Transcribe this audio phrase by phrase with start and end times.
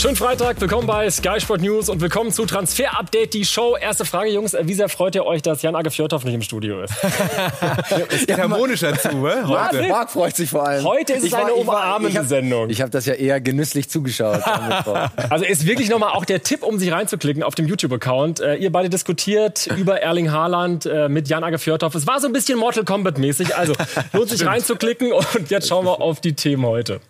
[0.00, 3.76] Schönen Freitag, willkommen bei Sky Sport News und willkommen zu Transfer Update, die Show.
[3.76, 6.94] Erste Frage, Jungs, wie sehr freut ihr euch, dass Jan Agefjordhoff nicht im Studio ist?
[8.08, 9.46] es geht harmonischer zu, ne?
[9.46, 9.88] Heute.
[9.88, 10.86] Marc freut sich vor allem.
[10.86, 12.70] Heute ist es eine umarmende Sendung.
[12.70, 14.40] Ich habe das ja eher genüsslich zugeschaut.
[15.28, 18.40] also ist wirklich nochmal auch der Tipp, um sich reinzuklicken auf dem YouTube-Account.
[18.40, 21.94] Äh, ihr beide diskutiert über Erling Haaland äh, mit Jan Agefjordhoff.
[21.94, 23.74] Es war so ein bisschen Mortal Kombat-mäßig, also
[24.14, 27.02] lohnt sich reinzuklicken und jetzt schauen wir auf die Themen heute.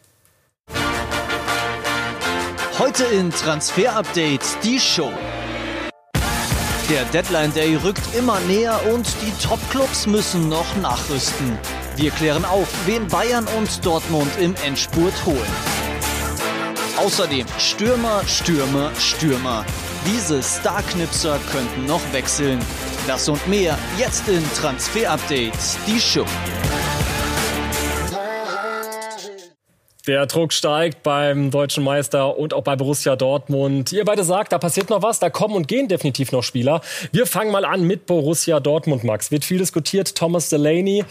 [2.80, 5.12] Heute in Transfer Update die Show.
[6.89, 11.59] Der Deadline Day rückt immer näher und die Top-Clubs müssen noch nachrüsten.
[11.97, 15.53] Wir klären auf, wen Bayern und Dortmund im Endspurt holen.
[16.97, 19.67] Außerdem Stürmer, Stürmer, Stürmer.
[20.06, 22.61] Diese Starknipser könnten noch wechseln.
[23.06, 25.53] Das und mehr jetzt in Transfer Update,
[25.87, 26.25] die Show.
[30.07, 33.93] Der Druck steigt beim deutschen Meister und auch bei Borussia Dortmund.
[33.93, 36.81] Ihr beide sagt, da passiert noch was, da kommen und gehen definitiv noch Spieler.
[37.12, 39.31] Wir fangen mal an mit Borussia Dortmund, Max.
[39.31, 40.15] Wird viel diskutiert.
[40.15, 41.05] Thomas Delaney,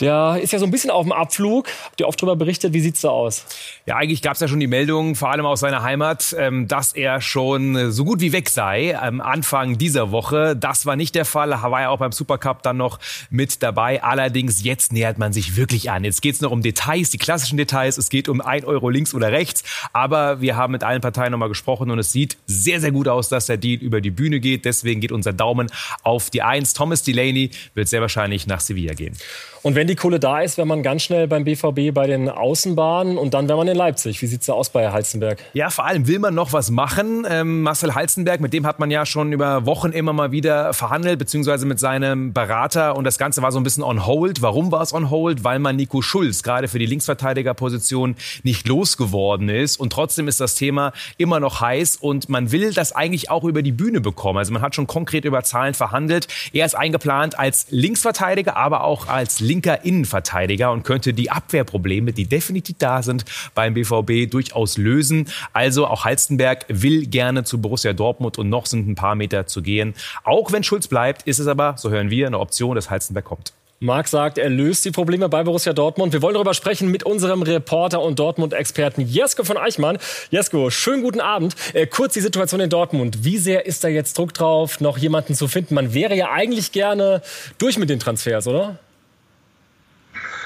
[0.00, 1.68] der ist ja so ein bisschen auf dem Abflug.
[1.84, 2.72] Habt ihr oft darüber berichtet?
[2.72, 3.44] Wie sieht's da aus?
[3.84, 6.94] Ja, eigentlich gab es ja schon die Meldung, vor allem aus seiner Heimat, ähm, dass
[6.94, 10.56] er schon so gut wie weg sei am Anfang dieser Woche.
[10.56, 11.50] Das war nicht der Fall.
[11.50, 14.02] War ja auch beim Supercup dann noch mit dabei.
[14.02, 16.04] Allerdings jetzt nähert man sich wirklich an.
[16.04, 17.98] Jetzt geht's noch um Details, die klassischen Details.
[17.98, 19.64] Es geht geht um ein Euro links oder rechts.
[19.92, 23.28] Aber wir haben mit allen Parteien nochmal gesprochen und es sieht sehr, sehr gut aus,
[23.28, 24.64] dass der Deal über die Bühne geht.
[24.64, 25.70] Deswegen geht unser Daumen
[26.04, 26.72] auf die Eins.
[26.72, 29.16] Thomas Delaney wird sehr wahrscheinlich nach Sevilla gehen.
[29.62, 33.16] Und wenn die Kohle da ist, wäre man ganz schnell beim BVB bei den Außenbahnen
[33.16, 34.20] und dann wäre man in Leipzig.
[34.20, 35.38] Wie sieht es da aus bei Halzenberg?
[35.52, 37.24] Ja, vor allem will man noch was machen.
[37.28, 41.20] Ähm, Marcel Halzenberg, mit dem hat man ja schon über Wochen immer mal wieder verhandelt,
[41.20, 42.96] beziehungsweise mit seinem Berater.
[42.96, 44.42] Und das Ganze war so ein bisschen on hold.
[44.42, 45.44] Warum war es on hold?
[45.44, 48.11] Weil man Nico Schulz gerade für die Linksverteidigerposition
[48.42, 49.78] nicht losgeworden ist.
[49.78, 53.62] Und trotzdem ist das Thema immer noch heiß und man will das eigentlich auch über
[53.62, 54.38] die Bühne bekommen.
[54.38, 56.28] Also man hat schon konkret über Zahlen verhandelt.
[56.52, 62.26] Er ist eingeplant als Linksverteidiger, aber auch als linker Innenverteidiger und könnte die Abwehrprobleme, die
[62.26, 63.24] definitiv da sind
[63.54, 65.28] beim BVB, durchaus lösen.
[65.52, 69.62] Also auch Halstenberg will gerne zu Borussia Dortmund und noch sind ein paar Meter zu
[69.62, 69.94] gehen.
[70.24, 73.52] Auch wenn Schulz bleibt, ist es aber, so hören wir, eine Option, dass Halstenberg kommt.
[73.82, 76.12] Marc sagt, er löst die Probleme bei Borussia Dortmund.
[76.12, 79.98] Wir wollen darüber sprechen mit unserem Reporter und Dortmund-Experten Jesko von Eichmann.
[80.30, 81.56] Jesko, schönen guten Abend.
[81.74, 83.24] Äh, kurz die Situation in Dortmund.
[83.24, 85.74] Wie sehr ist da jetzt Druck drauf, noch jemanden zu finden?
[85.74, 87.22] Man wäre ja eigentlich gerne
[87.58, 88.78] durch mit den Transfers, oder?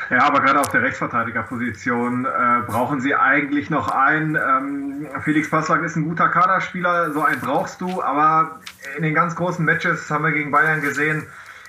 [0.08, 2.28] Ja, aber gerade auf der Rechtsverteidigerposition äh,
[2.66, 4.36] brauchen sie eigentlich noch einen.
[4.36, 8.60] Ähm, Felix Passlack ist ein guter Kaderspieler, so einen brauchst du, aber
[8.96, 11.26] in den ganz großen Matches haben wir gegen Bayern gesehen,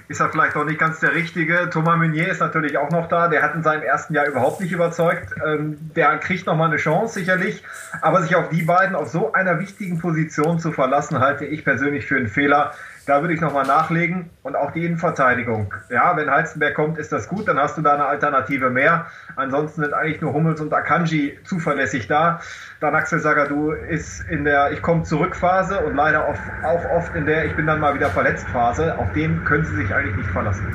[0.08, 1.70] ist er vielleicht auch nicht ganz der Richtige.
[1.70, 3.28] Thomas Meunier ist natürlich auch noch da.
[3.28, 5.34] Der hat in seinem ersten Jahr überhaupt nicht überzeugt.
[5.46, 7.64] Ähm, der kriegt noch mal eine Chance, sicherlich.
[8.02, 12.06] Aber sich auf die beiden auf so einer wichtigen Position zu verlassen, halte ich persönlich
[12.06, 12.74] für einen Fehler.
[13.08, 14.30] Da würde ich nochmal nachlegen.
[14.44, 15.74] Und auch die Innenverteidigung.
[15.90, 19.08] Ja, wenn Halstenberg kommt, ist das gut, dann hast du da eine Alternative mehr.
[19.38, 22.42] Ansonsten sind eigentlich nur Hummels und Akanji zuverlässig da.
[22.82, 27.26] Dann Axel Sagadou ist in der Ich komme zurück Phase und leider auch oft in
[27.26, 28.98] der Ich bin dann mal wieder verletzt Phase.
[28.98, 30.68] Auf den können sie sich eigentlich nicht verlassen.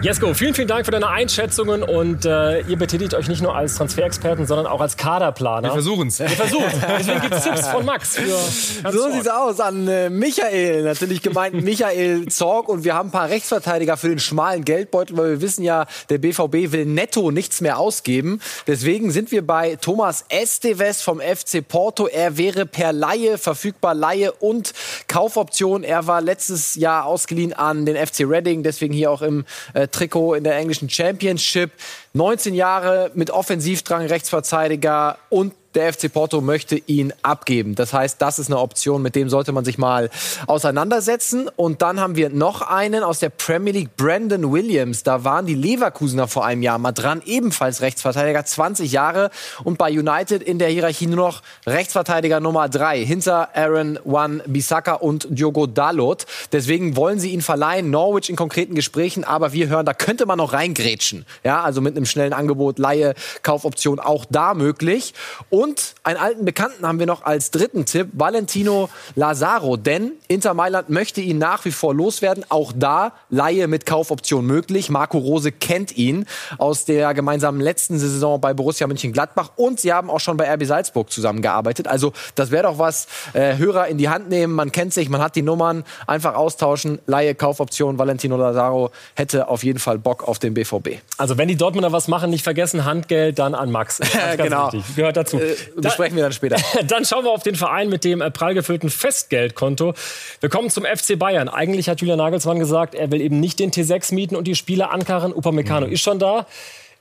[0.00, 3.74] Jesko, vielen, vielen Dank für deine Einschätzungen und äh, ihr betätigt euch nicht nur als
[3.74, 5.70] Transferexperten, sondern auch als Kaderplaner.
[5.70, 6.20] Wir versuchen es.
[6.20, 6.70] Wir versuchen
[7.00, 8.14] Deswegen gibt es Tipps von Max.
[8.14, 13.08] Für so sieht es aus an äh, Michael, natürlich gemeint Michael Zorg und wir haben
[13.08, 17.32] ein paar Rechtsverteidiger für den schmalen Geldbeutel, weil wir wissen ja, der BVB will netto
[17.32, 18.40] nichts mehr ausgeben.
[18.68, 22.06] Deswegen sind wir bei Thomas Esteves vom FC Porto.
[22.06, 24.74] Er wäre per Laie verfügbar, Laie und
[25.08, 25.82] Kaufoption.
[25.82, 29.44] Er war letztes Jahr ausgeliehen an den FC Reading, deswegen hier auch im
[29.74, 31.72] äh, Trikot in der englischen Championship.
[32.18, 37.74] 19 Jahre mit Offensivdrang, Rechtsverteidiger und der FC Porto möchte ihn abgeben.
[37.74, 40.10] Das heißt, das ist eine Option, mit dem sollte man sich mal
[40.46, 41.48] auseinandersetzen.
[41.54, 45.02] Und dann haben wir noch einen aus der Premier League, Brandon Williams.
[45.02, 49.30] Da waren die Leverkusener vor einem Jahr mal dran, ebenfalls Rechtsverteidiger, 20 Jahre
[49.62, 54.94] und bei United in der Hierarchie nur noch Rechtsverteidiger Nummer 3 hinter Aaron Wan Bissaka
[54.94, 56.24] und Diogo Dalot.
[56.50, 60.38] Deswegen wollen sie ihn verleihen, Norwich in konkreten Gesprächen, aber wir hören, da könnte man
[60.38, 61.26] noch reingrätschen.
[61.44, 65.14] Ja, also mit einem schnellen Angebot, Laie, Kaufoption auch da möglich.
[65.50, 69.76] Und einen alten Bekannten haben wir noch als dritten Tipp, Valentino Lazaro.
[69.76, 72.44] Denn Inter Mailand möchte ihn nach wie vor loswerden.
[72.48, 74.90] Auch da Laie mit Kaufoption möglich.
[74.90, 76.26] Marco Rose kennt ihn
[76.58, 79.52] aus der gemeinsamen letzten Saison bei Borussia Mönchengladbach.
[79.56, 81.88] Und sie haben auch schon bei RB Salzburg zusammengearbeitet.
[81.88, 84.54] Also das wäre doch was, äh, Hörer in die Hand nehmen.
[84.54, 85.84] Man kennt sich, man hat die Nummern.
[86.06, 86.98] Einfach austauschen.
[87.06, 87.98] Laie, Kaufoption.
[87.98, 91.00] Valentino Lazaro hätte auf jeden Fall Bock auf den BVB.
[91.16, 94.00] Also wenn die Dortmunder wir was machen, nicht vergessen, Handgeld dann an Max.
[94.36, 94.72] Genau.
[94.72, 94.96] Wichtig.
[94.96, 95.38] Gehört dazu.
[95.38, 96.56] Äh, besprechen wir dann später.
[96.86, 99.94] dann schauen wir auf den Verein mit dem äh, prall gefüllten Festgeldkonto.
[100.40, 101.48] Wir kommen zum FC Bayern.
[101.48, 104.90] Eigentlich hat Julian Nagelsmann gesagt, er will eben nicht den T6 mieten und die Spieler
[104.90, 105.32] ankarren.
[105.32, 105.92] Upamecano mhm.
[105.92, 106.46] ist schon da.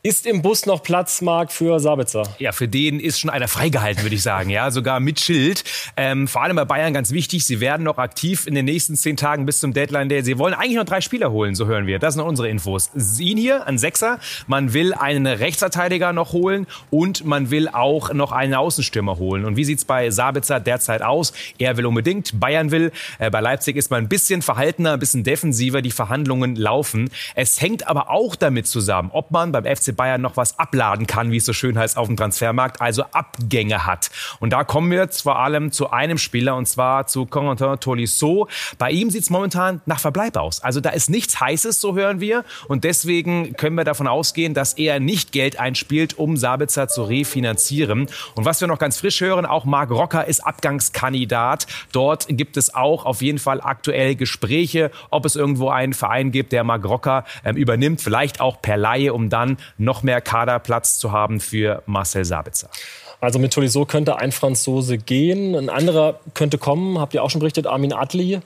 [0.04, 2.22] Ist im Bus noch Platz, Marc, für Sabitzer?
[2.38, 4.52] Ja, für den ist schon einer freigehalten, würde ich sagen.
[4.52, 5.64] Ja, sogar mit Schild.
[5.98, 7.44] Ähm, vor allem bei Bayern ganz wichtig.
[7.46, 10.22] Sie werden noch aktiv in den nächsten zehn Tagen bis zum Deadline Day.
[10.22, 11.98] Sie wollen eigentlich noch drei Spieler holen, so hören wir.
[11.98, 12.92] Das sind unsere Infos.
[13.20, 14.20] Ihn hier, ein Sechser.
[14.46, 19.46] Man will einen Rechtsverteidiger noch holen und man will auch noch einen Außenstürmer holen.
[19.46, 21.34] Und wie sieht's bei Sabitzer derzeit aus?
[21.58, 22.92] Er will unbedingt, Bayern will.
[23.18, 25.82] Äh, bei Leipzig ist man ein bisschen verhaltener, ein bisschen defensiver.
[25.82, 27.10] Die Verhandlungen laufen.
[27.34, 31.31] Es hängt aber auch damit zusammen, ob man beim FC Bayern noch was abladen kann,
[31.31, 34.10] wie es so schön heißt auf dem Transfermarkt, also Abgänge hat.
[34.39, 38.48] Und da kommen wir jetzt vor allem zu einem Spieler und zwar zu Corentin Tolisso.
[38.78, 40.63] Bei ihm sieht es momentan nach Verbleib aus.
[40.63, 42.44] Also da ist nichts Heißes, so hören wir.
[42.68, 48.07] Und deswegen können wir davon ausgehen, dass er nicht Geld einspielt, um Sabitzer zu refinanzieren.
[48.36, 51.68] Und was wir noch ganz frisch hören, auch Marc Rocker ist Abgangskandidat.
[51.92, 56.51] Dort gibt es auch auf jeden Fall aktuell Gespräche, ob es irgendwo einen Verein gibt,
[56.51, 61.12] der Marc Rocker ähm, übernimmt, vielleicht auch per Laie, um dann noch mehr Kaderplatz zu
[61.12, 62.69] haben für Marcel Sabitzer.
[63.19, 67.39] Also mit Tolisso könnte ein Franzose gehen, ein anderer könnte kommen, habt ihr auch schon
[67.39, 68.41] berichtet, Armin Adli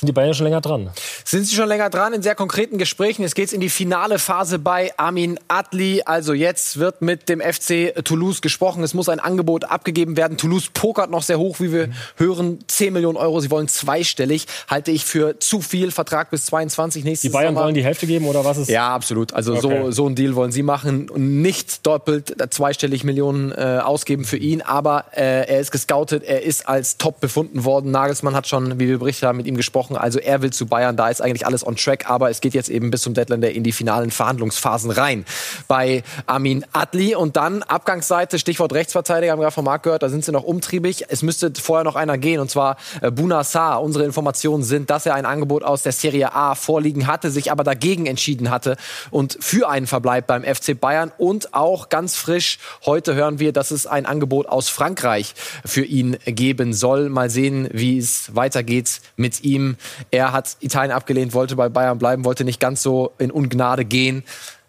[0.00, 0.88] sind die Bayern schon länger dran?
[1.26, 3.20] Sind sie schon länger dran in sehr konkreten Gesprächen?
[3.20, 6.00] Jetzt geht in die finale Phase bei Armin Adli.
[6.06, 8.82] Also jetzt wird mit dem FC Toulouse gesprochen.
[8.82, 10.38] Es muss ein Angebot abgegeben werden.
[10.38, 11.92] Toulouse pokert noch sehr hoch, wie wir mhm.
[12.16, 12.58] hören.
[12.66, 13.40] 10 Millionen Euro.
[13.40, 14.46] Sie wollen zweistellig.
[14.68, 15.90] Halte ich für zu viel.
[15.90, 17.66] Vertrag bis 22 nächstes Die Bayern Sommer.
[17.66, 18.70] wollen die Hälfte geben oder was ist?
[18.70, 19.34] Ja, absolut.
[19.34, 19.82] Also okay.
[19.84, 21.10] so, so ein Deal wollen sie machen.
[21.14, 24.62] Nicht doppelt zweistellig Millionen äh, ausgeben für ihn.
[24.62, 26.22] Aber äh, er ist gescoutet.
[26.22, 27.90] Er ist als top befunden worden.
[27.90, 29.96] Nagelsmann hat schon, wie wir berichtet haben, mit ihm gesprochen gesprochen.
[29.96, 32.68] Also er will zu Bayern, da ist eigentlich alles on track, aber es geht jetzt
[32.68, 35.24] eben bis zum Deadline in die finalen Verhandlungsphasen rein.
[35.68, 40.08] Bei Armin Adli und dann Abgangsseite, Stichwort Rechtsverteidiger, haben wir gerade von Marc gehört, da
[40.08, 41.04] sind sie noch umtriebig.
[41.08, 43.82] Es müsste vorher noch einer gehen und zwar äh, Buna Saar.
[43.82, 47.64] Unsere Informationen sind, dass er ein Angebot aus der Serie A vorliegen hatte, sich aber
[47.64, 48.76] dagegen entschieden hatte
[49.10, 53.70] und für einen Verbleib beim FC Bayern und auch ganz frisch heute hören wir, dass
[53.70, 55.34] es ein Angebot aus Frankreich
[55.64, 57.08] für ihn geben soll.
[57.08, 59.76] Mal sehen, wie es weitergeht mit ihm.
[60.10, 64.24] Er hat Italien abgelehnt, wollte bei Bayern bleiben, wollte nicht ganz so in Ungnade gehen.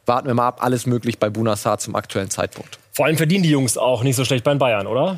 [0.06, 2.81] Warten wir mal ab, alles möglich bei Bunassar zum aktuellen Zeitpunkt.
[2.94, 5.18] Vor allem verdienen die Jungs auch nicht so schlecht bei den Bayern, oder?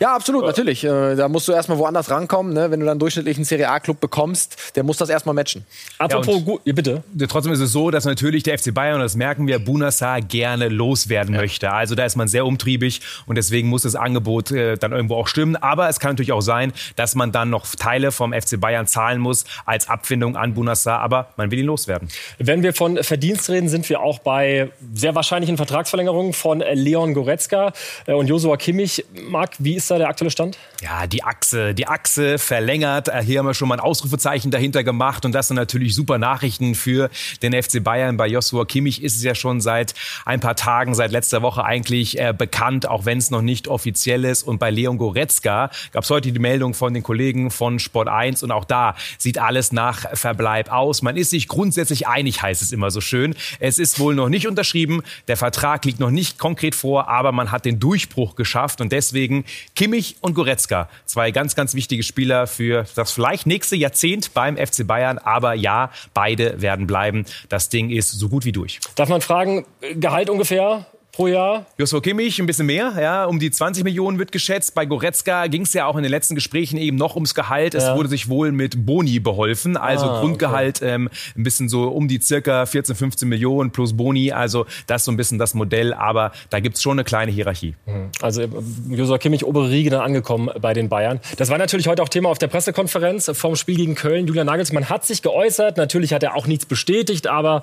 [0.00, 0.82] Ja, absolut, natürlich.
[0.82, 2.52] Äh, da musst du erstmal woanders rankommen.
[2.52, 2.72] Ne?
[2.72, 5.64] Wenn du dann durchschnittlichen Serie A-Club bekommst, der muss das erstmal matchen.
[5.98, 7.04] Apropos, ja, ja, bitte.
[7.28, 10.68] Trotzdem ist es so, dass natürlich der FC Bayern, und das merken wir, Bunassar gerne
[10.68, 11.40] loswerden ja.
[11.40, 11.70] möchte.
[11.70, 15.28] Also da ist man sehr umtriebig und deswegen muss das Angebot äh, dann irgendwo auch
[15.28, 15.54] stimmen.
[15.54, 19.20] Aber es kann natürlich auch sein, dass man dann noch Teile vom FC Bayern zahlen
[19.20, 20.98] muss als Abfindung an Bunassar.
[20.98, 22.08] Aber man will ihn loswerden.
[22.38, 27.14] Wenn wir von Verdienst reden, sind wir auch bei sehr wahrscheinlichen Vertragsverlängerungen von Leon Leon
[27.14, 27.72] Goretzka
[28.06, 29.04] äh, und Josua Kimmich.
[29.28, 30.58] Marc, wie ist da der aktuelle Stand?
[30.82, 33.08] Ja, die Achse, die Achse verlängert.
[33.08, 36.18] Äh, hier haben wir schon mal ein Ausrufezeichen dahinter gemacht und das sind natürlich super
[36.18, 37.10] Nachrichten für
[37.42, 38.16] den FC Bayern.
[38.16, 42.18] Bei Josua Kimmich ist es ja schon seit ein paar Tagen, seit letzter Woche eigentlich
[42.18, 44.42] äh, bekannt, auch wenn es noch nicht offiziell ist.
[44.42, 48.42] Und bei Leon Goretzka gab es heute die Meldung von den Kollegen von Sport 1
[48.42, 51.02] und auch da sieht alles nach Verbleib aus.
[51.02, 53.34] Man ist sich grundsätzlich einig, heißt es immer so schön.
[53.60, 55.02] Es ist wohl noch nicht unterschrieben.
[55.28, 58.92] Der Vertrag liegt noch nicht konkret vor vor, aber man hat den Durchbruch geschafft und
[58.92, 64.56] deswegen Kimmich und Goretzka, zwei ganz, ganz wichtige Spieler für das vielleicht nächste Jahrzehnt beim
[64.56, 67.24] FC Bayern, aber ja, beide werden bleiben.
[67.48, 68.78] Das Ding ist so gut wie durch.
[68.94, 70.86] Darf man fragen, Gehalt ungefähr?
[71.14, 71.66] Pro Jahr.
[71.78, 74.74] Joshua Kimmich ein bisschen mehr, ja, um die 20 Millionen wird geschätzt.
[74.74, 77.74] Bei Goretzka ging es ja auch in den letzten Gesprächen eben noch ums Gehalt.
[77.74, 80.94] Es wurde sich wohl mit Boni beholfen, also ah, Grundgehalt okay.
[80.94, 84.32] ähm, ein bisschen so um die circa 14, 15 Millionen plus Boni.
[84.32, 87.30] Also das ist so ein bisschen das Modell, aber da gibt es schon eine kleine
[87.30, 87.74] Hierarchie.
[87.86, 88.10] Mhm.
[88.20, 88.48] Also äh,
[88.90, 91.20] Joshua Kimmich, obere Riege dann angekommen bei den Bayern.
[91.36, 94.26] Das war natürlich heute auch Thema auf der Pressekonferenz vom Spiel gegen Köln.
[94.26, 95.76] Julian Nagelsmann hat sich geäußert.
[95.76, 97.62] Natürlich hat er auch nichts bestätigt, aber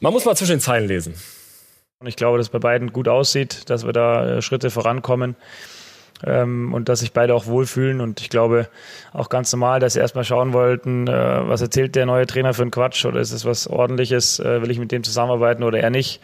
[0.00, 1.14] man muss mal zwischen den Zeilen lesen.
[1.98, 5.34] Und ich glaube, dass bei beiden gut aussieht, dass wir da äh, Schritte vorankommen
[6.24, 8.02] ähm, und dass sich beide auch wohlfühlen.
[8.02, 8.68] Und ich glaube
[9.14, 12.62] auch ganz normal, dass sie erstmal schauen wollten, äh, was erzählt der neue Trainer für
[12.62, 15.88] einen Quatsch oder ist es was Ordentliches, äh, will ich mit dem zusammenarbeiten oder eher
[15.88, 16.20] nicht.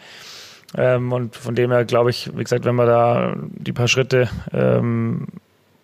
[0.77, 4.29] Ähm, und von dem her glaube ich, wie gesagt, wenn wir da die paar Schritte
[4.51, 5.25] ähm,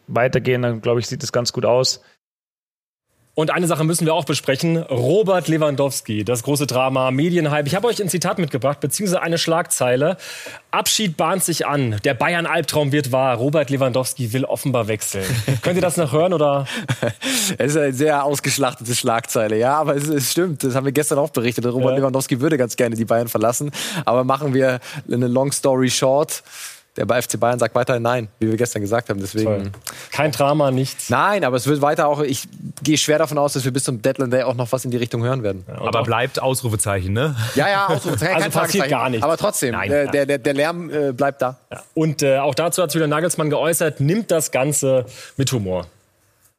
[0.08, 2.04] weitergehen, dann glaube ich, sieht es ganz gut aus.
[3.40, 4.76] Und eine Sache müssen wir auch besprechen.
[4.76, 7.68] Robert Lewandowski, das große Drama, Medienhype.
[7.68, 10.18] Ich habe euch ein Zitat mitgebracht, beziehungsweise eine Schlagzeile.
[10.72, 12.02] Abschied bahnt sich an.
[12.04, 13.38] Der Bayern-Albtraum wird wahr.
[13.38, 15.24] Robert Lewandowski will offenbar wechseln.
[15.62, 16.68] Könnt ihr das noch hören oder?
[17.58, 20.66] Es ist eine sehr ausgeschlachtete Schlagzeile, ja, aber es, es stimmt.
[20.66, 21.66] Das haben wir gestern auch berichtet.
[21.66, 22.00] Robert ja.
[22.00, 23.72] Lewandowski würde ganz gerne die Bayern verlassen.
[24.04, 26.44] Aber machen wir eine Long Story Short
[27.00, 29.22] der bei FC Bayern sagt weiterhin nein, wie wir gestern gesagt haben.
[29.22, 29.72] Deswegen Toll.
[30.12, 31.10] kein Drama, nichts.
[31.10, 32.20] Nein, aber es wird weiter auch.
[32.20, 32.46] Ich
[32.84, 34.98] gehe schwer davon aus, dass wir bis zum Deadline Day auch noch was in die
[34.98, 35.64] Richtung hören werden.
[35.66, 37.38] Ja, aber bleibt Ausrufezeichen, ne?
[37.56, 38.36] Ja, ja, Ausrufezeichen.
[38.36, 39.24] also passiert gar nichts.
[39.24, 41.58] Aber trotzdem, nein, äh, der, der, der Lärm äh, bleibt da.
[41.72, 41.84] Ja.
[41.94, 45.06] Und äh, auch dazu hat wieder Nagelsmann geäußert, nimmt das Ganze
[45.38, 45.88] mit Humor.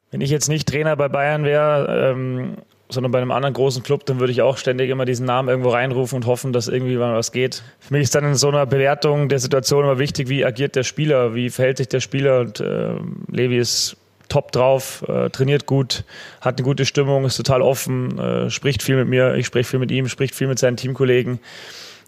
[0.09, 2.57] Wenn ich jetzt nicht Trainer bei Bayern wäre, ähm,
[2.91, 5.69] sondern bei einem anderen großen Club, dann würde ich auch ständig immer diesen Namen irgendwo
[5.69, 7.63] reinrufen und hoffen, dass irgendwie mal was geht.
[7.79, 10.83] Für mich ist dann in so einer Bewertung der Situation immer wichtig, wie agiert der
[10.83, 12.95] Spieler, wie verhält sich der Spieler und äh,
[13.29, 13.97] Levi ist
[14.29, 16.05] top drauf, äh, trainiert gut,
[16.39, 19.79] hat eine gute Stimmung, ist total offen, äh, spricht viel mit mir, ich spreche viel
[19.79, 21.39] mit ihm, spricht viel mit seinen Teamkollegen.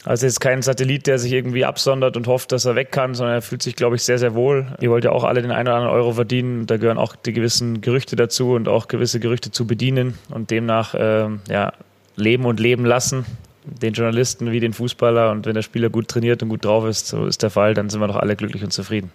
[0.05, 3.35] Also ist kein Satellit, der sich irgendwie absondert und hofft, dass er weg kann, sondern
[3.35, 4.67] er fühlt sich, glaube ich, sehr, sehr wohl.
[4.81, 6.65] Ihr wollt ja auch alle den einen oder anderen Euro verdienen.
[6.65, 10.93] Da gehören auch die gewissen Gerüchte dazu und auch gewisse Gerüchte zu bedienen und demnach
[10.93, 11.71] äh, ja,
[12.17, 13.25] leben und leben lassen.
[13.63, 17.07] Den Journalisten wie den Fußballer und wenn der Spieler gut trainiert und gut drauf ist,
[17.07, 19.11] so ist der Fall, dann sind wir doch alle glücklich und zufrieden.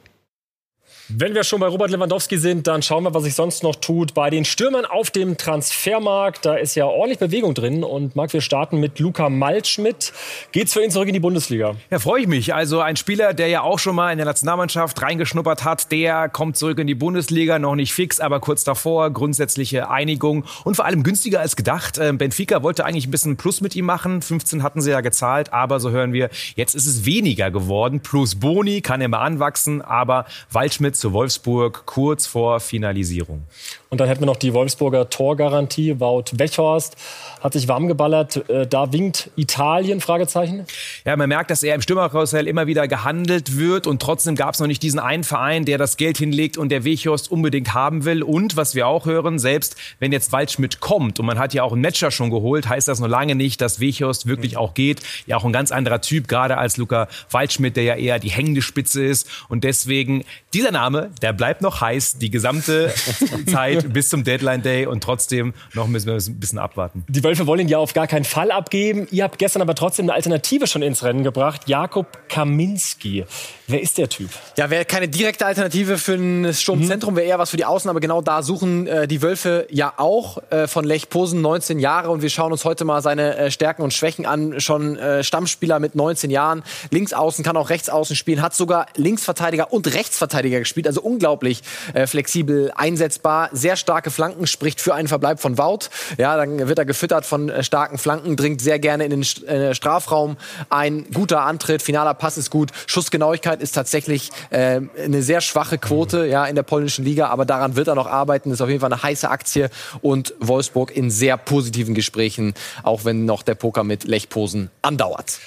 [1.11, 4.13] Wenn wir schon bei Robert Lewandowski sind, dann schauen wir, was sich sonst noch tut
[4.13, 6.45] bei den Stürmern auf dem Transfermarkt.
[6.45, 7.83] Da ist ja ordentlich Bewegung drin.
[7.83, 10.13] Und Marc, wir starten mit Luca Maltschmidt.
[10.53, 11.77] Geht's für ihn zurück in die Bundesliga?
[11.89, 12.55] Ja, freue ich mich.
[12.55, 16.59] Also ein Spieler, der ja auch schon mal in der Nationalmannschaft reingeschnuppert hat, der kommt
[16.59, 17.59] zurück in die Bundesliga.
[17.59, 19.11] Noch nicht fix, aber kurz davor.
[19.11, 21.97] Grundsätzliche Einigung und vor allem günstiger als gedacht.
[21.97, 24.21] Ähm, Benfica wollte eigentlich ein bisschen Plus mit ihm machen.
[24.21, 28.01] 15 hatten sie ja gezahlt, aber so hören wir, jetzt ist es weniger geworden.
[28.01, 33.45] Plus Boni kann immer anwachsen, aber Waldschmidt zu Wolfsburg kurz vor Finalisierung.
[33.91, 35.99] Und dann hätten wir noch die Wolfsburger Torgarantie.
[35.99, 36.97] Wout Wechhorst
[37.41, 38.49] hat sich warm geballert.
[38.51, 40.01] Äh, da winkt Italien?
[40.01, 40.67] Fragezeichen.
[41.07, 44.61] Ja, man merkt, dass er im Stürmerkarussell immer wieder gehandelt wird und trotzdem gab es
[44.61, 48.23] noch nicht diesen einen Verein, der das Geld hinlegt und der Wechhorst unbedingt haben will.
[48.23, 51.73] Und was wir auch hören, selbst wenn jetzt Waldschmidt kommt und man hat ja auch
[51.73, 55.01] einen Matcher schon geholt, heißt das noch lange nicht, dass Wechhorst wirklich auch geht.
[55.27, 58.61] Ja, auch ein ganz anderer Typ, gerade als Luca Waldschmidt, der ja eher die hängende
[58.61, 59.29] Spitze ist.
[59.49, 60.88] Und deswegen, dieser Name,
[61.23, 62.93] der bleibt noch heiß die gesamte
[63.47, 67.05] Zeit bis zum Deadline Day und trotzdem noch müssen wir ein bisschen abwarten.
[67.09, 69.07] Die Wölfe wollen ihn ja auf gar keinen Fall abgeben.
[69.11, 71.69] Ihr habt gestern aber trotzdem eine Alternative schon ins Rennen gebracht.
[71.69, 73.25] Jakob Kaminski.
[73.67, 74.31] Wer ist der Typ?
[74.57, 78.01] Ja, wäre keine direkte Alternative für ein Sturmzentrum, wäre eher was für die Außen, aber
[78.01, 82.23] genau da suchen äh, die Wölfe ja auch äh, von Lech Posen, 19 Jahre und
[82.23, 84.59] wir schauen uns heute mal seine äh, Stärken und Schwächen an.
[84.61, 89.93] Schon äh, Stammspieler mit 19 Jahren, Linksaußen, kann auch Rechtsaußen spielen, hat sogar Linksverteidiger und
[89.95, 91.63] Rechtsverteidiger gespielt, also unglaublich
[91.95, 95.91] äh, flexibel einsetzbar, sehr starke Flanken, spricht für einen Verbleib von Wout.
[96.17, 99.75] Ja, dann wird er gefüttert von äh, starken Flanken, dringt sehr gerne in den äh,
[99.75, 100.37] Strafraum
[100.71, 101.07] ein.
[101.13, 102.71] Guter Antritt, finaler Pass ist gut.
[102.87, 107.77] Schussgenauigkeit ist tatsächlich äh, eine sehr schwache Quote ja, in der polnischen Liga, aber daran
[107.77, 108.51] wird er noch arbeiten.
[108.51, 109.71] Ist auf jeden Fall eine heiße Aktie
[110.01, 115.39] und Wolfsburg in sehr positiven Gesprächen, auch wenn noch der Poker mit Lechposen andauert.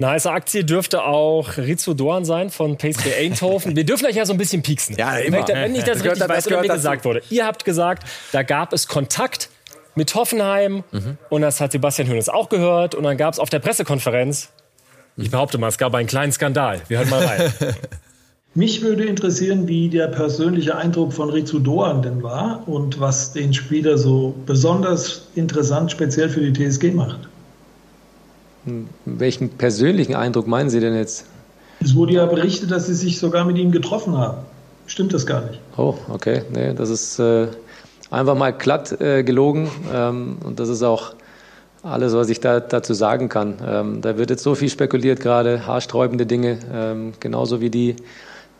[0.00, 3.76] Eine heiße Aktie dürfte auch Rizzo Dorn sein von PSV Eindhoven.
[3.76, 4.96] Wir dürfen euch ja so ein bisschen pieksen.
[4.96, 5.46] Ja, immer.
[5.46, 7.20] Wenn ich das, das richtig weiß oder mir gesagt wurde.
[7.28, 9.50] Ihr habt gesagt, da gab es Kontakt
[9.94, 11.18] mit Hoffenheim mhm.
[11.28, 14.48] und das hat Sebastian Hönes auch gehört und dann gab es auf der Pressekonferenz,
[15.18, 16.80] ich behaupte mal, es gab einen kleinen Skandal.
[16.88, 17.52] Wir hören mal rein.
[18.54, 23.52] Mich würde interessieren, wie der persönliche Eindruck von Rizzo Doan denn war und was den
[23.52, 27.29] Spieler so besonders interessant, speziell für die TSG macht.
[29.04, 31.24] Welchen persönlichen Eindruck meinen Sie denn jetzt?
[31.80, 34.38] Es wurde ja berichtet, dass Sie sich sogar mit ihm getroffen haben.
[34.86, 35.60] Stimmt das gar nicht?
[35.76, 36.42] Oh, okay.
[36.52, 37.46] Nee, das ist äh,
[38.10, 39.70] einfach mal glatt äh, gelogen.
[39.92, 41.14] Ähm, und das ist auch
[41.82, 43.54] alles, was ich da, dazu sagen kann.
[43.66, 47.96] Ähm, da wird jetzt so viel spekuliert gerade, haarsträubende Dinge, ähm, genauso wie die,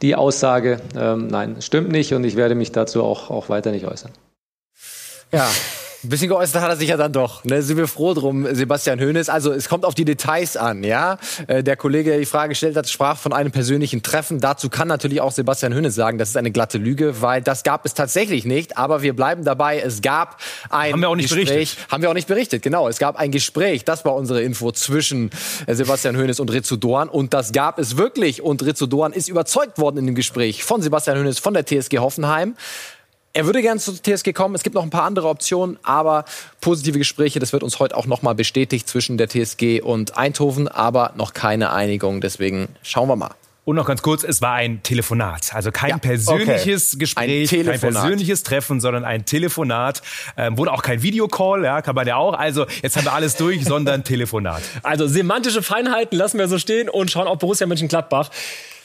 [0.01, 0.81] die Aussage.
[0.97, 4.13] Ähm, nein, stimmt nicht und ich werde mich dazu auch, auch weiter nicht äußern.
[5.33, 5.49] Ja,
[6.03, 7.45] ein bisschen geäußert hat er sich ja dann doch.
[7.45, 7.61] Ne?
[7.61, 9.29] Sind wir froh drum, Sebastian Hoeneß.
[9.29, 11.19] Also es kommt auf die Details an, ja.
[11.47, 14.41] Äh, der Kollege, der die Frage gestellt hat, sprach von einem persönlichen Treffen.
[14.41, 17.85] Dazu kann natürlich auch Sebastian Hoeneß sagen, das ist eine glatte Lüge, weil das gab
[17.85, 18.79] es tatsächlich nicht.
[18.79, 20.41] Aber wir bleiben dabei, es gab
[20.71, 21.49] ein haben wir auch nicht Gespräch.
[21.49, 21.87] Berichtet.
[21.91, 22.89] Haben wir auch nicht berichtet, genau.
[22.89, 25.31] Es gab ein Gespräch, das war unsere Info zwischen
[25.67, 27.11] äh, Sebastian Hoeneß und Rizzo Doan.
[27.11, 28.41] Und das gab es wirklich.
[28.43, 31.99] Und Rizzo Doan ist überzeugt worden in dem Gespräch von Sebastian Hoeneß von der TSG
[31.99, 32.55] Hoffenheim.
[33.33, 34.57] Er würde gerne zur TSG kommen.
[34.57, 36.25] Es gibt noch ein paar andere Optionen, aber
[36.61, 41.13] positive Gespräche, das wird uns heute auch nochmal bestätigt zwischen der TSG und Eindhoven, aber
[41.17, 42.21] noch keine Einigung.
[42.21, 43.31] Deswegen schauen wir mal.
[43.65, 45.55] Und noch ganz kurz, es war ein Telefonat.
[45.55, 46.99] Also kein ja, persönliches okay.
[46.99, 50.03] Gespräch, kein persönliches Treffen, sondern ein Telefonat.
[50.37, 52.35] Ähm, wurde auch kein Videocall, ja, kann man ja auch.
[52.35, 54.63] Also jetzt haben wir alles durch, sondern Telefonat.
[54.83, 58.31] Also semantische Feinheiten lassen wir so stehen und schauen auf Borussia Mönchengladbach.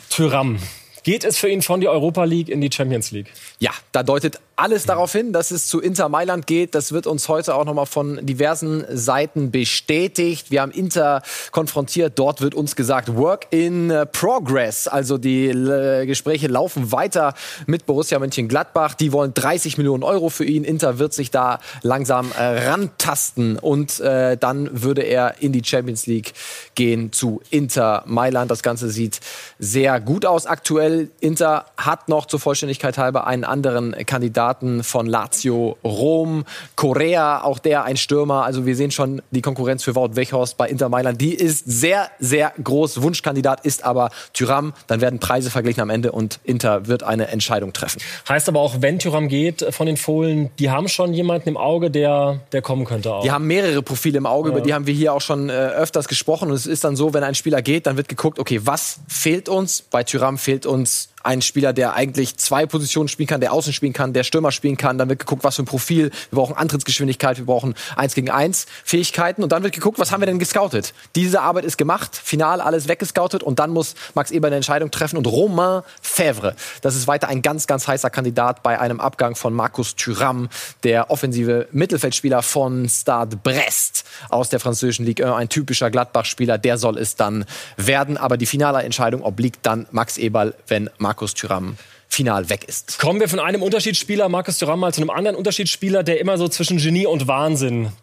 [0.10, 0.60] Tyram.
[1.06, 3.32] Geht es für ihn von die Europa League in die Champions League?
[3.60, 6.76] Ja, da deutet alles darauf hin, dass es zu Inter Mailand geht.
[6.76, 10.50] Das wird uns heute auch nochmal von diversen Seiten bestätigt.
[10.50, 12.18] Wir haben Inter konfrontiert.
[12.18, 14.88] Dort wird uns gesagt, Work in Progress.
[14.88, 17.34] Also die äh, Gespräche laufen weiter
[17.66, 18.94] mit Borussia Mönchengladbach.
[18.94, 20.64] Die wollen 30 Millionen Euro für ihn.
[20.64, 26.08] Inter wird sich da langsam äh, rantasten und äh, dann würde er in die Champions
[26.08, 26.34] League
[26.76, 28.50] gehen zu Inter Mailand.
[28.52, 29.20] Das Ganze sieht
[29.60, 31.10] sehr gut aus aktuell.
[31.20, 37.58] Inter hat noch zur Vollständigkeit halber einen anderen Kandidaten Kandidaten von Lazio, Rom, Korea, auch
[37.58, 38.44] der ein Stürmer.
[38.44, 41.20] Also wir sehen schon die Konkurrenz für Wout Weghorst bei Inter Mailand.
[41.20, 43.02] Die ist sehr, sehr groß.
[43.02, 44.74] Wunschkandidat ist aber Tyram.
[44.86, 48.00] Dann werden Preise verglichen am Ende und Inter wird eine Entscheidung treffen.
[48.30, 51.90] Heißt aber auch, wenn Tyram geht von den Fohlen, die haben schon jemanden im Auge,
[51.90, 53.24] der, der kommen könnte auch.
[53.24, 54.56] Die haben mehrere Profile im Auge, ja.
[54.56, 56.50] über die haben wir hier auch schon äh, öfters gesprochen.
[56.50, 59.50] Und es ist dann so, wenn ein Spieler geht, dann wird geguckt, okay, was fehlt
[59.50, 59.82] uns?
[59.82, 63.94] Bei Tyram fehlt uns ein Spieler, der eigentlich zwei Positionen spielen kann, der Außen spielen
[63.94, 64.98] kann, der Stürmer spielen kann.
[64.98, 66.12] Dann wird geguckt, was für ein Profil.
[66.29, 69.44] Wir brauchen Antrittsgeschwindigkeit, wir brauchen eins gegen eins Fähigkeiten.
[69.44, 70.94] Und dann wird geguckt, was haben wir denn gescoutet?
[71.15, 75.17] Diese Arbeit ist gemacht, final alles weggescoutet und dann muss Max Eber eine Entscheidung treffen.
[75.17, 79.53] Und Romain Fèvre, das ist weiter ein ganz, ganz heißer Kandidat bei einem Abgang von
[79.53, 80.50] Markus Thuram,
[80.84, 86.77] der offensive Mittelfeldspieler von Stade Brest aus der französischen Ligue 1, ein typischer Gladbach-Spieler, der
[86.77, 87.46] soll es dann
[87.77, 88.17] werden.
[88.17, 91.77] Aber die finale Entscheidung obliegt dann Max Eberl, wenn Markus Markus Thüram
[92.10, 93.00] final weg ist.
[93.00, 96.50] Kommen wir von einem Unterschiedsspieler, Markus Thuram, mal zu einem anderen Unterschiedsspieler, der immer so
[96.50, 97.93] zwischen Genie und Wahnsinn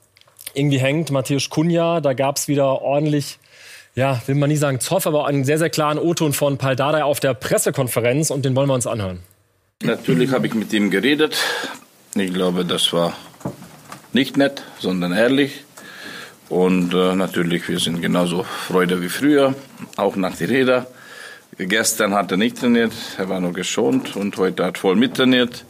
[0.54, 1.10] irgendwie hängt.
[1.10, 3.38] Matthäus Kunja, da gab es wieder ordentlich
[3.94, 7.04] ja, will man nie sagen Zoff, aber einen sehr, sehr klaren O-Ton von Paul Dardai
[7.04, 9.18] auf der Pressekonferenz und den wollen wir uns anhören.
[9.82, 11.36] Natürlich habe ich mit ihm geredet.
[12.14, 13.12] Ich glaube, das war
[14.14, 15.64] nicht nett, sondern ehrlich.
[16.48, 19.54] Und äh, natürlich, wir sind genauso Freude wie früher,
[19.98, 20.86] auch nach der Rede.
[21.58, 25.64] Gestern hat er nicht trainiert, er war nur geschont und heute hat voll mittrainiert.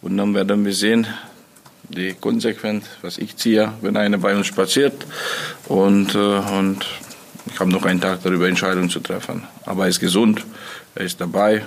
[0.00, 1.06] Und dann werden wir sehen,
[1.88, 5.06] die konsequent, was ich ziehe, wenn einer bei uns spaziert.
[5.66, 6.86] Und, äh, und
[7.46, 9.44] ich habe noch einen Tag darüber Entscheidungen zu treffen.
[9.66, 10.44] Aber er ist gesund,
[10.94, 11.62] er ist dabei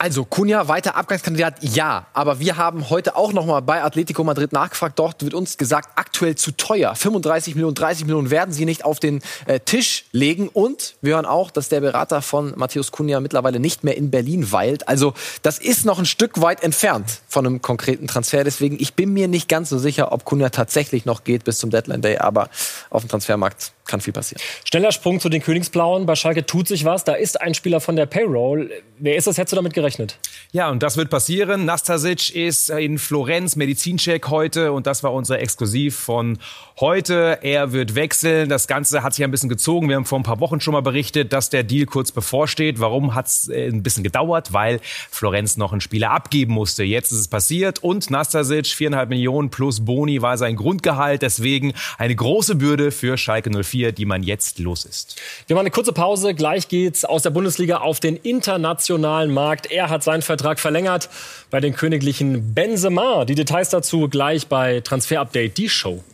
[0.00, 2.06] also Kunja weiter Abgangskandidat, ja.
[2.14, 4.98] Aber wir haben heute auch noch mal bei Atletico Madrid nachgefragt.
[4.98, 6.94] Dort wird uns gesagt, aktuell zu teuer.
[6.94, 10.48] 35 Millionen, 30 Millionen werden sie nicht auf den äh, Tisch legen.
[10.48, 14.50] Und wir hören auch, dass der Berater von Matthäus Kunja mittlerweile nicht mehr in Berlin
[14.52, 14.88] weilt.
[14.88, 18.42] Also das ist noch ein Stück weit entfernt von einem konkreten Transfer.
[18.42, 21.68] Deswegen, ich bin mir nicht ganz so sicher, ob Kunja tatsächlich noch geht bis zum
[21.68, 22.16] Deadline Day.
[22.16, 22.48] Aber
[22.88, 24.40] auf dem Transfermarkt kann viel passieren.
[24.64, 26.06] Schneller Sprung zu den Königsblauen.
[26.06, 27.04] Bei Schalke tut sich was.
[27.04, 28.70] Da ist ein Spieler von der Payroll.
[28.98, 29.36] Wer ist das?
[29.36, 30.18] Hättest du damit gerechnet?
[30.52, 31.64] Ja, und das wird passieren.
[31.64, 34.72] Nastasic ist in Florenz, Medizincheck heute.
[34.72, 36.38] Und das war unser Exklusiv von
[36.78, 37.38] heute.
[37.42, 38.48] Er wird wechseln.
[38.48, 39.88] Das Ganze hat sich ein bisschen gezogen.
[39.88, 42.78] Wir haben vor ein paar Wochen schon mal berichtet, dass der Deal kurz bevorsteht.
[42.78, 44.52] Warum hat es äh, ein bisschen gedauert?
[44.52, 46.84] Weil Florenz noch einen Spieler abgeben musste.
[46.84, 47.82] Jetzt ist es passiert.
[47.82, 51.22] Und Nastasic, viereinhalb Millionen plus Boni war sein Grundgehalt.
[51.22, 55.16] Deswegen eine große Bürde für Schalke 04 4, die man jetzt los ist.
[55.46, 56.34] Wir machen eine kurze Pause.
[56.34, 59.70] Gleich geht's aus der Bundesliga auf den internationalen Markt.
[59.70, 61.08] Er hat seinen Vertrag verlängert
[61.50, 63.24] bei den Königlichen Benzema.
[63.24, 66.04] Die Details dazu gleich bei Transfer Update, die Show.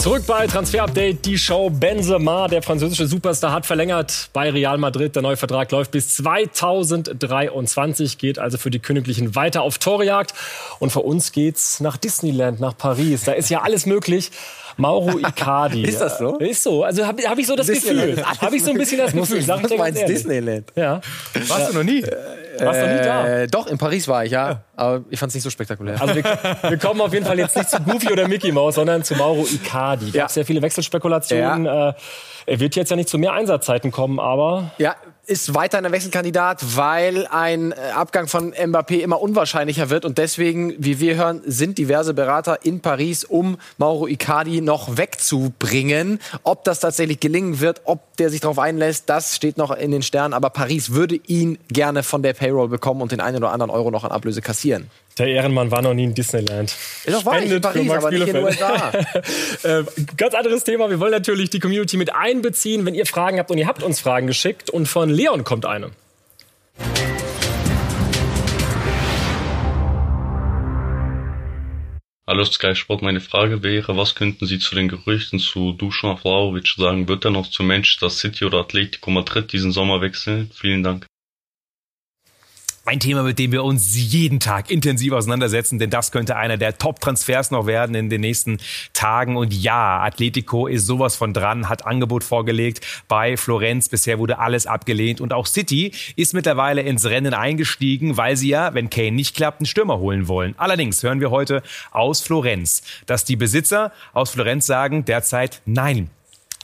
[0.00, 5.14] Zurück bei Transfer Update, die Show Benzema, der französische Superstar, hat verlängert bei Real Madrid.
[5.14, 10.32] Der neue Vertrag läuft bis 2023, geht also für die Königlichen weiter auf Torjagd.
[10.78, 13.24] Und für uns geht's nach Disneyland, nach Paris.
[13.24, 14.30] Da ist ja alles möglich.
[14.78, 15.82] Mauro Icardi.
[15.82, 16.38] ist das so?
[16.38, 16.82] Ist so.
[16.82, 18.24] Also habe hab ich so das Gefühl.
[18.24, 19.42] Habe ich so ein bisschen das Gefühl.
[19.42, 20.72] Sag ich meinst Disneyland?
[20.76, 21.02] Ja.
[21.34, 21.66] Warst ja.
[21.66, 22.02] du noch nie?
[22.58, 23.26] Warst du noch nie da?
[23.28, 24.62] Äh, doch, in Paris war ich, ja.
[24.76, 26.00] Aber ich fand es nicht so spektakulär.
[26.00, 29.04] Also wir, wir, kommen auf jeden Fall jetzt nicht zu Goofy oder Mickey Mouse, sondern
[29.04, 30.06] zu Mauro Icardi.
[30.06, 30.28] Gab ja.
[30.28, 31.64] sehr viele Wechselspekulationen.
[31.64, 31.90] Ja.
[31.90, 31.94] Äh,
[32.46, 34.72] er wird jetzt ja nicht zu mehr Einsatzzeiten kommen, aber...
[34.78, 40.04] Ja, ist weiter ein Wechselkandidat, weil ein äh, Abgang von Mbappé immer unwahrscheinlicher wird.
[40.04, 46.20] Und deswegen, wie wir hören, sind diverse Berater in Paris, um Mauro Icardi noch wegzubringen.
[46.42, 50.02] Ob das tatsächlich gelingen wird, ob der sich darauf einlässt, das steht noch in den
[50.02, 50.34] Sternen.
[50.34, 53.90] Aber Paris würde ihn gerne von der Payroll bekommen und den einen oder anderen Euro
[53.90, 54.90] noch an Ablöse kassieren.
[55.18, 56.70] Der Ehrenmann war noch nie in Disneyland.
[57.04, 58.90] Ist doch wahr, in Paris, aber nicht in den USA.
[59.62, 59.84] äh,
[60.16, 60.88] ganz anderes Thema.
[60.88, 63.50] Wir wollen natürlich die Community mit einbeziehen, wenn ihr Fragen habt.
[63.50, 64.70] Und ihr habt uns Fragen geschickt.
[64.70, 65.90] Und von Leon kommt eine.
[72.30, 76.68] Hallo Sky Sport, meine Frage wäre, was könnten Sie zu den Gerüchten zu Dusan Vlahovic
[76.76, 77.08] sagen?
[77.08, 80.48] Wird er noch zu Manchester City oder Atletico Madrid diesen Sommer wechseln?
[80.54, 81.06] Vielen Dank.
[82.90, 86.76] Ein Thema, mit dem wir uns jeden Tag intensiv auseinandersetzen, denn das könnte einer der
[86.76, 88.58] Top-Transfers noch werden in den nächsten
[88.94, 89.36] Tagen.
[89.36, 93.88] Und ja, Atletico ist sowas von dran, hat Angebot vorgelegt bei Florenz.
[93.88, 95.20] Bisher wurde alles abgelehnt.
[95.20, 99.60] Und auch City ist mittlerweile ins Rennen eingestiegen, weil sie ja, wenn Kane nicht klappt,
[99.60, 100.56] einen Stürmer holen wollen.
[100.58, 106.10] Allerdings hören wir heute aus Florenz, dass die Besitzer aus Florenz sagen derzeit nein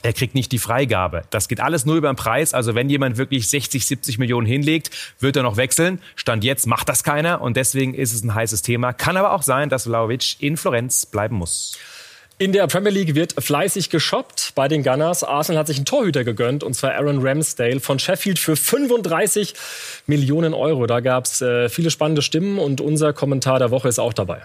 [0.03, 1.23] er kriegt nicht die Freigabe.
[1.31, 2.53] Das geht alles nur über den Preis.
[2.53, 5.99] Also wenn jemand wirklich 60, 70 Millionen hinlegt, wird er noch wechseln.
[6.15, 8.93] Stand jetzt macht das keiner und deswegen ist es ein heißes Thema.
[8.93, 11.77] Kann aber auch sein, dass Vlaovic in Florenz bleiben muss.
[12.39, 15.23] In der Premier League wird fleißig geshoppt bei den Gunners.
[15.23, 19.55] Arsenal hat sich einen Torhüter gegönnt, und zwar Aaron Ramsdale von Sheffield für 35
[20.05, 20.85] Millionen Euro.
[20.85, 24.43] Da gab es äh, viele spannende Stimmen und unser Kommentar der Woche ist auch dabei.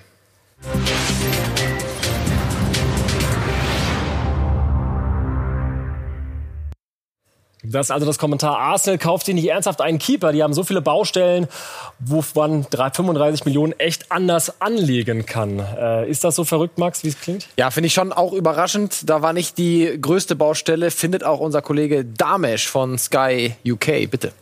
[7.64, 8.58] Das ist also das Kommentar.
[8.58, 10.32] Arsenal kauft sich nicht ernsthaft einen Keeper.
[10.32, 11.46] Die haben so viele Baustellen,
[12.00, 15.60] wo man 35 Millionen echt anders anlegen kann.
[15.60, 17.46] Äh, ist das so verrückt, Max, wie es klingt?
[17.56, 19.08] Ja, finde ich schon auch überraschend.
[19.08, 24.10] Da war nicht die größte Baustelle, findet auch unser Kollege Damesh von Sky UK.
[24.10, 24.32] Bitte.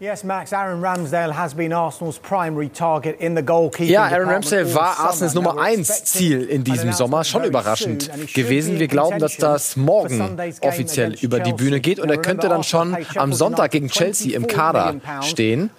[0.00, 4.72] Yes, Max, Aaron Ramsdale has been Arsenal's primary target in the goalkeeping Ja, Aaron Ramsdale
[4.72, 7.24] war Arsenals Nummer 1 Ziel in diesem Sommer.
[7.24, 8.78] Schon überraschend gewesen.
[8.78, 12.96] Wir glauben, dass das morgen offiziell über die Bühne geht und er könnte dann schon
[13.16, 15.70] am Sonntag gegen Chelsea im Kader stehen.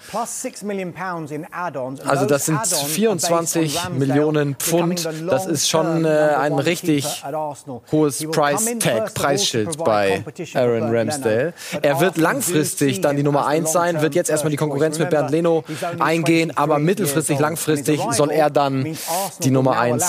[2.05, 5.08] Also das sind 24 Millionen Pfund.
[5.29, 7.23] Das ist schon äh, ein richtig
[7.89, 11.53] hohes Price Tag, Preisschild bei Aaron Ramsdale.
[11.82, 15.12] Er wird langfristig dann die Nummer 1 sein, wird wird jetzt erstmal die Konkurrenz mit
[15.12, 15.63] Bernd Leno
[16.00, 18.98] eingehen, aber mittelfristig, langfristig soll er dann
[19.43, 20.04] die Nummer 1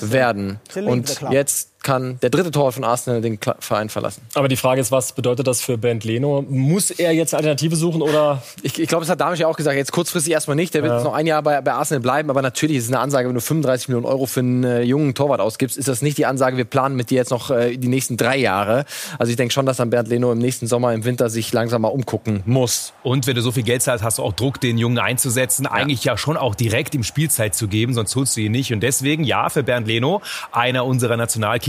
[0.00, 0.58] werden.
[0.84, 4.22] Und jetzt kann der dritte Tor von Arsenal den Verein verlassen.
[4.34, 6.44] Aber die Frage ist, was bedeutet das für Bernd Leno?
[6.48, 8.42] Muss er jetzt eine Alternative suchen oder?
[8.62, 9.76] Ich, ich glaube, das hat Damisch ja auch gesagt.
[9.76, 10.74] Jetzt kurzfristig erstmal nicht.
[10.74, 11.02] Der wird ja.
[11.02, 12.30] noch ein Jahr bei, bei, Arsenal bleiben.
[12.30, 15.14] Aber natürlich ist es eine Ansage, wenn du 35 Millionen Euro für einen äh, jungen
[15.14, 17.88] Torwart ausgibst, ist das nicht die Ansage, wir planen mit dir jetzt noch äh, die
[17.88, 18.84] nächsten drei Jahre.
[19.18, 21.82] Also ich denke schon, dass dann Bernd Leno im nächsten Sommer, im Winter sich langsam
[21.82, 22.92] mal umgucken muss.
[23.02, 25.64] Und wenn du so viel Geld zahlst, hast du auch Druck, den Jungen einzusetzen.
[25.64, 25.72] Ja.
[25.72, 28.72] Eigentlich ja schon auch direkt ihm Spielzeit zu geben, sonst holst du ihn nicht.
[28.72, 30.20] Und deswegen, ja, für Bernd Leno,
[30.52, 31.16] einer unserer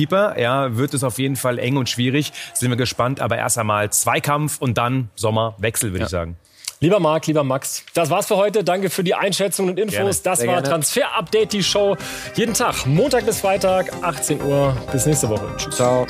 [0.02, 2.32] Nationalkeeper, ja, wird es auf jeden Fall eng und schwierig.
[2.54, 3.20] Sind wir gespannt.
[3.20, 6.06] Aber erst einmal Zweikampf und dann Sommerwechsel, würde ja.
[6.06, 6.38] ich sagen.
[6.80, 8.64] Lieber Marc, lieber Max, das war's für heute.
[8.64, 9.96] Danke für die Einschätzung und Infos.
[9.96, 10.16] Gerne.
[10.24, 11.96] Das Sehr war Transfer Update, die Show.
[12.34, 14.76] Jeden Tag, Montag bis Freitag, 18 Uhr.
[14.92, 15.48] Bis nächste Woche.
[15.58, 15.76] Tschüss.
[15.76, 16.08] Ciao.